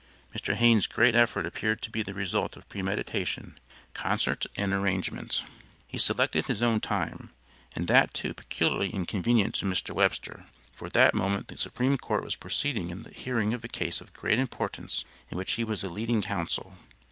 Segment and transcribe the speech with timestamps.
[0.33, 0.55] Mr.
[0.55, 3.59] Hayne's great effort appeared to be the result of premeditation,
[3.93, 5.43] concert, and arrangement.
[5.87, 7.29] He selected his own time,
[7.75, 9.93] and that, too, peculiarly inconvenient to Mr.
[9.93, 13.67] Webster, for at that moment the Supreme Court was proceeding in the hearing of a
[13.67, 16.79] case of great importance in which he was a leading counsel.